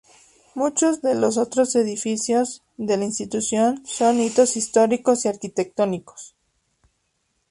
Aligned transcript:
Muchos 0.55 1.03
de 1.03 1.13
los 1.13 1.37
otros 1.37 1.75
edificios 1.75 2.63
de 2.75 2.97
la 2.97 3.05
Institución 3.05 3.83
son 3.85 4.19
hitos 4.19 4.57
históricos 4.57 5.25
y 5.25 5.27
arquitectónicos. 5.27 6.33